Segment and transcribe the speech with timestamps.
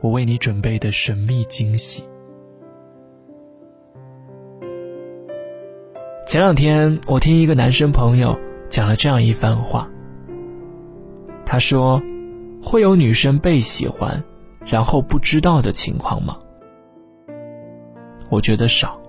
[0.00, 2.04] 我为你准备的神秘惊喜。
[6.26, 9.88] 前两天，我听一个男生朋友讲了这样一番话。
[11.44, 12.02] 他说
[12.60, 14.22] ：“会有女生被喜欢，
[14.64, 16.36] 然后不知道的情况吗？”
[18.28, 19.00] 我觉得少。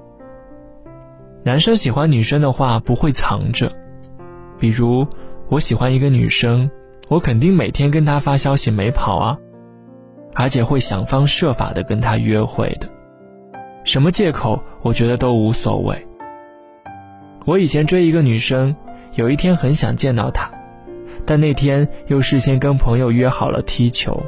[1.43, 3.71] 男生喜欢女生的话，不会藏着。
[4.59, 5.07] 比如，
[5.49, 6.69] 我喜欢一个女生，
[7.07, 9.39] 我肯定每天跟她发消息没跑啊，
[10.39, 12.87] 而且会想方设法的跟她约会的。
[13.83, 16.07] 什么借口，我觉得都无所谓。
[17.45, 18.75] 我以前追一个女生，
[19.13, 20.51] 有一天很想见到她，
[21.25, 24.21] 但那天又事先跟朋友约好了踢球，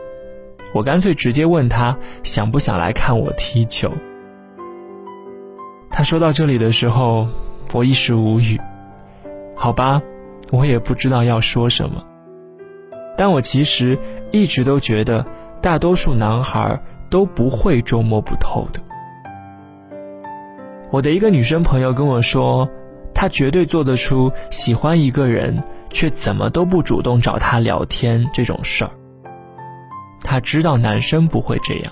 [0.74, 3.92] 我干脆直接问她想不想来看我踢球。
[5.92, 7.28] 她说到这里的时候，
[7.74, 8.60] 我一时无语。
[9.56, 10.02] 好吧，
[10.52, 12.04] 我也不知道要说什么。
[13.18, 14.00] 但我其实
[14.32, 15.26] 一直都觉得，
[15.62, 18.80] 大多数男孩都不会捉摸不透的。
[20.92, 22.70] 我的一个女生朋友跟我说。
[23.12, 28.92] 她绝对做得出喜欢一个人却怎么都不主动找他聊天这种事儿。
[30.24, 31.92] 她知道男生不会这样，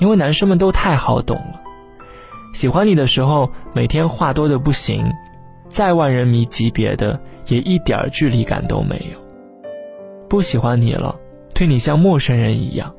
[0.00, 1.60] 因为男生们都太好懂了。
[2.52, 5.06] 喜欢你的时候，每天话多的不行，
[5.68, 9.20] 再万人迷级别的也一点距离感都没有。
[10.28, 11.14] 不喜欢你了，
[11.56, 12.94] 对你像陌生人一样，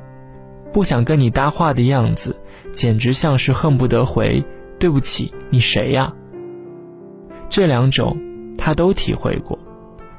[0.73, 2.35] 不想跟你搭话的样子，
[2.71, 4.43] 简直像是恨不得回
[4.79, 6.11] “对不起，你谁呀？”
[7.47, 8.17] 这两种，
[8.57, 9.59] 他都体会过，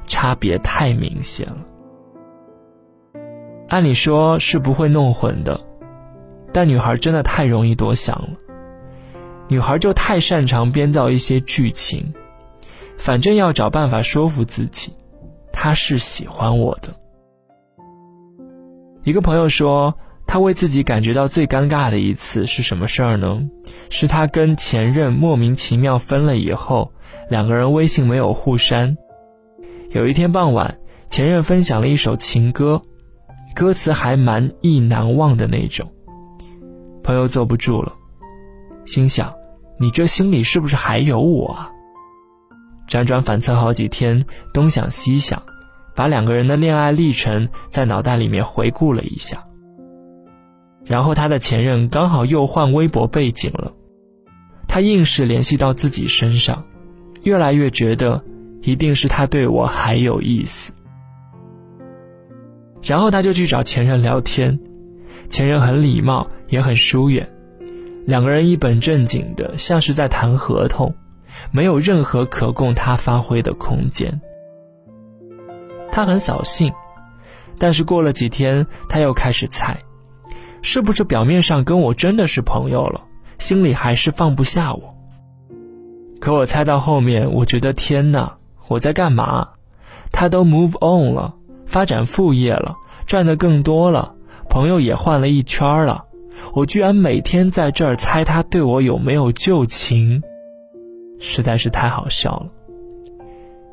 [0.07, 1.57] 差别太明显了。
[3.67, 5.59] 按理说是不会弄混的，
[6.53, 8.29] 但女孩真的太容易多想了。
[9.49, 12.13] 女孩就太擅长编造一些剧情，
[12.95, 14.93] 反正要找办法说服自己，
[15.51, 16.95] 她是喜欢我的。
[19.09, 19.93] 一个朋友说。
[20.31, 23.41] 他为自己感觉到最尴尬的一次是什么事儿呢？
[23.89, 26.93] 是他跟前任莫名其妙分了以后，
[27.31, 28.95] 两个人微信没有互删。
[29.89, 30.77] 有一天傍晚，
[31.09, 32.79] 前任分享了一首情歌，
[33.55, 35.91] 歌词还蛮意难忘的那种。
[37.03, 37.91] 朋友坐不住了，
[38.85, 39.33] 心想：
[39.79, 41.71] 你这心里是不是还有我啊？
[42.87, 45.41] 辗转反侧好几天，东想西想，
[45.99, 49.43] 把两个人的恋爱历程在脑袋里面回顾了一下。
[50.85, 53.73] 然后他的前任刚好又换微博背景了，
[54.65, 56.63] 他硬是联系到自己身上，
[57.23, 58.23] 越来越觉得
[58.61, 60.71] 一定是他对我还有意思。
[62.81, 64.57] 然后他就去找前任聊天，
[65.29, 67.29] 前任很礼貌也很疏远，
[68.05, 70.95] 两个人一本正经的像是在谈合同，
[71.51, 74.21] 没有任何可供他发挥的空间。
[75.99, 76.71] 他很扫兴，
[77.57, 79.77] 但是过了几天他又开始猜。
[80.61, 83.01] 是不是表面上跟我真的是朋友了，
[83.37, 84.95] 心里还是放不下我？
[86.21, 88.37] 可我猜到后面，我觉得天哪，
[88.69, 89.49] 我在干嘛？
[90.09, 91.33] 他都 move on 了，
[91.65, 94.15] 发展副业了，赚的更多了，
[94.49, 96.05] 朋友也换了一圈了，
[96.53, 100.23] 我居然每天在这儿猜他对我有没有旧情，
[101.19, 102.47] 实在是太好笑了。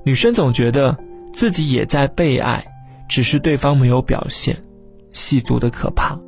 [0.05, 0.97] 女生总觉得
[1.37, 2.65] 自己也在被爱，
[3.11, 4.57] 只是对方没有表现，
[5.11, 6.19] 细足的可怕。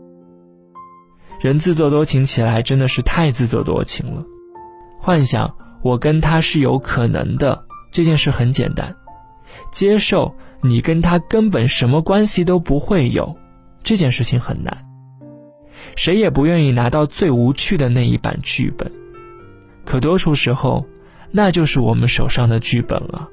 [1.41, 4.23] 人自作多情起来真的是太自作多情了，
[5.01, 5.51] 幻想
[5.83, 8.95] 我跟他是有可能的这件事很简单，
[9.73, 13.35] 接受你跟他根本什么关系都不会有
[13.83, 14.77] 这件事情很难。
[15.97, 18.93] 谁也不愿意拿到最无趣的那一版剧本，
[19.87, 20.85] 可多数时候，
[21.31, 23.27] 那就是我们手上的剧本了。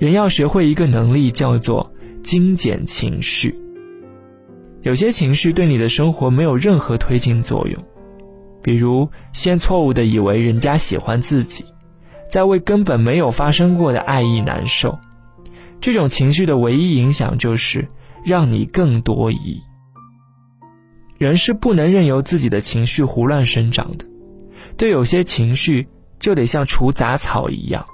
[0.00, 1.92] 人要学会一个能力，叫做
[2.22, 3.54] 精简情绪。
[4.80, 7.78] 有些情绪对你的生活没有任何推进作用，
[8.62, 11.66] 比如先错误的以为人家喜欢自己，
[12.30, 14.98] 在为根本没有发生过的爱意难受。
[15.82, 17.86] 这种情绪的唯一影响就是
[18.24, 19.60] 让你更多疑。
[21.18, 24.06] 人是不能任由自己的情绪胡乱生长的，
[24.78, 25.86] 对有些情绪
[26.18, 27.84] 就得像除杂草一样。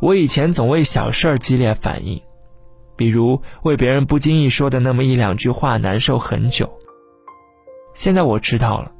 [0.00, 2.20] 我以前总为小事儿激烈反应。
[2.96, 6.70] 比如为别人不经意说的那么一两句话难受很久。
[7.94, 8.92] 现在我知道了，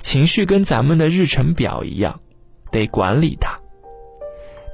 [0.00, 2.20] 情绪跟咱们的日程表一样，
[2.72, 3.56] 得管理它。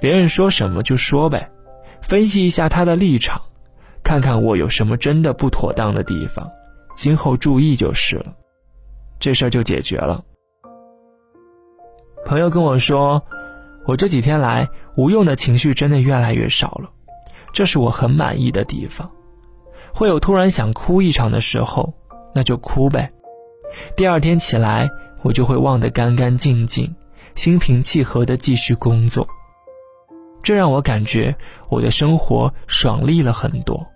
[0.00, 1.50] 别人说什么就说呗，
[2.00, 3.42] 分析一下他的立场，
[4.02, 6.50] 看看我有什么真的不妥当的地方，
[6.96, 8.34] 今后注意就是了，
[9.18, 10.24] 这事儿就解决了。
[12.24, 13.22] 朋友跟我说，
[13.86, 16.90] 我这几天来无用的情绪真的越来越少了。
[17.52, 19.10] 这是我很满意的地方，
[19.92, 21.94] 会有突然想哭一场的时候，
[22.34, 23.12] 那就哭呗。
[23.96, 24.88] 第二天起来，
[25.22, 26.94] 我就会忘得干干净净，
[27.34, 29.26] 心平气和地继续工作。
[30.42, 31.34] 这让我感觉
[31.68, 33.86] 我的生活爽利了很多。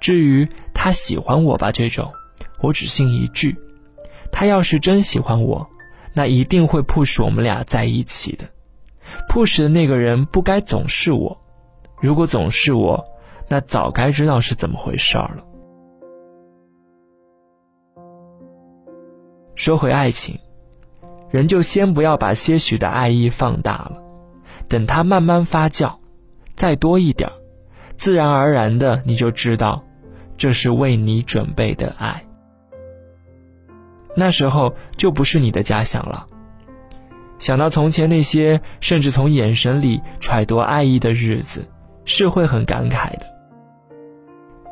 [0.00, 2.12] 至于他喜欢我吧，这种，
[2.60, 3.56] 我只信一句：
[4.30, 5.66] 他要是真喜欢我，
[6.14, 8.46] 那一定会 push 我们俩在一起的。
[9.28, 11.38] push 的那个人不该总是我。
[12.00, 13.04] 如果总是我，
[13.48, 15.44] 那早该知道是怎么回事儿了。
[19.54, 20.38] 说回爱情，
[21.30, 24.02] 人就先不要把些许的爱意放大了，
[24.68, 25.94] 等它慢慢发酵，
[26.54, 27.30] 再多一点，
[27.96, 29.84] 自然而然的你就知道，
[30.36, 32.23] 这是为你准备的爱。
[34.16, 36.26] 那时候就不是你的家乡了。
[37.38, 41.68] 想到从前那些甚至从眼神里揣度爱意的日子。
[42.06, 43.24] 是会很感慨的，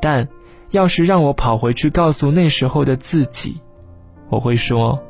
[0.02, 0.28] 但
[0.70, 3.58] 要是让我跑回去告诉那时候的自己，
[4.28, 5.02] 我会说，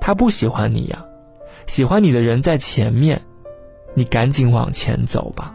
[0.00, 1.04] 他不喜欢你呀，
[1.68, 3.22] 喜欢你的人在前面，
[3.94, 5.54] 你赶紧往前走吧。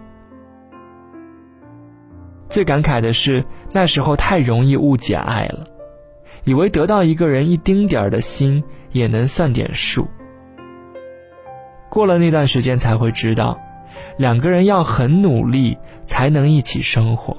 [2.47, 3.43] 最感慨的是
[3.73, 5.67] 那时候太容易误解爱了，
[6.45, 10.07] 以为得到一个人一丁点儿的心也能算点数，
[11.89, 13.59] 过了那段时间才会知道。
[14.17, 17.37] 两个人要很努力才能一起生活，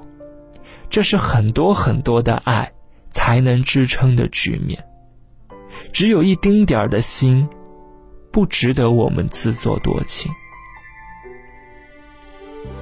[0.88, 2.72] 这是很多很多的爱
[3.10, 4.82] 才能支撑的局面。
[5.92, 7.48] 只有一丁点儿的心，
[8.32, 10.32] 不值得我们自作多情。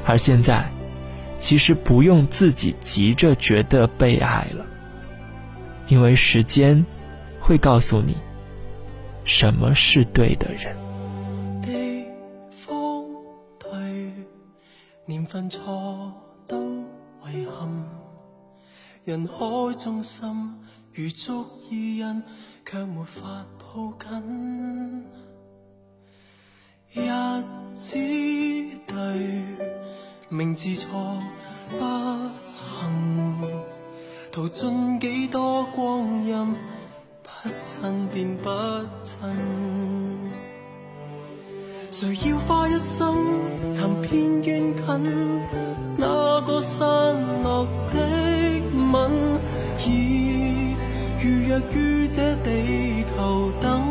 [0.05, 0.71] 而现在，
[1.39, 4.67] 其实不用自己急着觉得被爱了，
[5.89, 6.85] 因为时间
[7.41, 8.17] 会告诉你，
[9.25, 10.77] 什么是对的人。
[11.63, 12.07] 地
[12.51, 12.75] 方
[13.59, 14.13] 对
[15.05, 16.13] 年份错
[16.47, 16.83] 都
[17.31, 17.69] 遗憾，
[19.05, 20.29] 人海中心
[20.93, 22.23] 如足意印，
[22.65, 25.05] 却没法抱紧。
[26.95, 27.01] 日
[27.75, 27.97] 子
[28.87, 29.43] 对，
[30.29, 31.19] 名字错
[31.71, 33.12] 不幸，
[34.35, 36.57] 淘尽几多光阴，
[37.23, 38.49] 不亲便不
[39.03, 39.19] 亲。
[41.91, 43.15] 谁要花一生
[43.75, 45.43] 寻遍远近
[45.99, 46.89] 那个散
[47.43, 47.99] 落的
[48.91, 49.39] 吻，
[49.87, 50.77] 已
[51.21, 53.83] 如若于这地球等，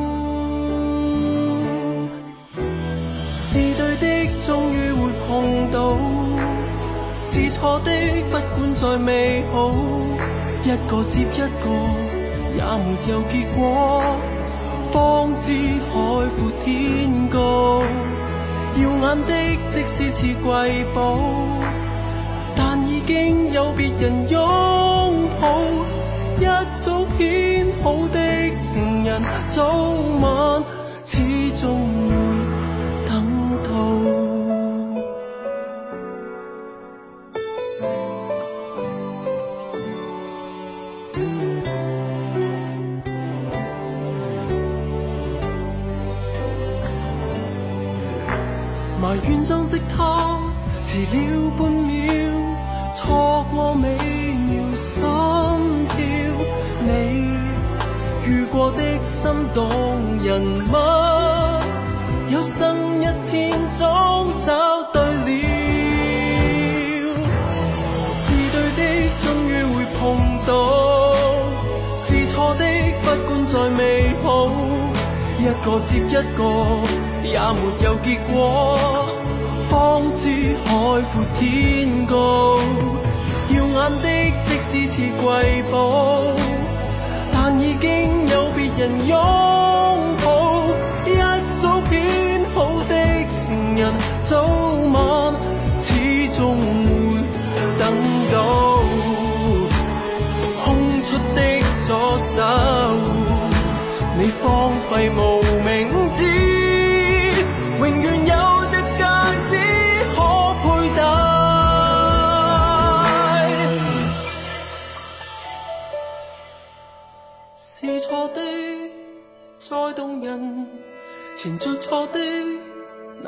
[3.38, 5.96] 是对的终于会碰到，
[7.22, 7.92] 是错的
[8.32, 9.72] 不管再美好，
[10.64, 11.70] 一个接一个
[12.56, 14.04] 也没有结果。
[14.92, 15.52] 方知
[15.90, 15.94] 海
[16.36, 17.82] 阔天高，
[18.76, 19.32] 耀眼的
[19.70, 21.18] 即使似瑰宝，
[22.56, 24.40] 但已经有别人拥
[25.40, 25.62] 抱。
[26.40, 28.20] 一早编好的
[28.62, 30.64] 情人，早晚
[31.04, 31.18] 始
[31.60, 31.88] 终
[49.72, 50.38] 怨相识他
[50.84, 51.90] 迟了半秒，
[52.94, 53.88] 错过美
[54.48, 55.02] 妙心
[55.88, 55.96] 跳。
[56.84, 56.90] 你
[58.26, 59.70] 遇过的心动
[60.24, 60.76] 人物，
[62.30, 65.30] 有生一天总找对了。
[68.18, 68.80] 是对的
[69.20, 70.00] 终于会碰
[70.46, 70.50] 到，
[71.96, 72.66] 是错的
[73.02, 73.80] 不管再美
[74.24, 74.28] 好，
[75.40, 76.42] 一个接一个。
[77.24, 78.36] 也没有结果，
[79.72, 80.28] 方知
[80.66, 80.70] 海
[81.14, 82.60] 阔天高。
[83.48, 84.06] 耀眼的
[84.44, 86.24] 即使似瑰宝，
[87.32, 87.90] 但已经
[88.28, 89.16] 有别人拥
[90.26, 90.28] 抱。
[91.08, 91.10] 一
[91.62, 92.58] 早编好
[92.90, 92.94] 的
[93.32, 93.94] 情人，
[94.26, 94.44] 早
[94.92, 95.34] 晚
[95.80, 95.88] 始
[96.38, 97.24] 终会
[97.80, 97.82] 等
[98.34, 98.36] 到。
[100.66, 101.40] 空出的
[101.88, 102.44] 左手，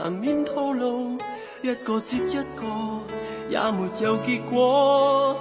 [0.04, 1.18] 难免套路，
[1.62, 2.66] 一个接一个
[3.50, 5.34] 也没有结果，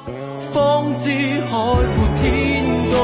[0.53, 2.97] 方知海阔天高，